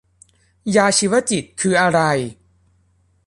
[0.75, 1.99] ยาชีวจิตคืออะไร